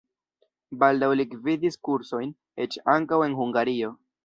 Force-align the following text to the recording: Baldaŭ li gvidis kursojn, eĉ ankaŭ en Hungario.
Baldaŭ 0.83 1.09
li 1.19 1.25
gvidis 1.35 1.77
kursojn, 1.89 2.33
eĉ 2.67 2.81
ankaŭ 2.97 3.23
en 3.29 3.39
Hungario. 3.43 3.95